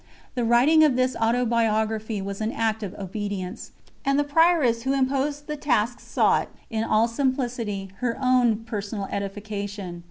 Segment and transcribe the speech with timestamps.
[0.33, 3.69] The writing of this Autobiography was an act of obedience,
[4.03, 9.99] and the Prioress who imposed the task sought, in all simplicity, her own personal edification.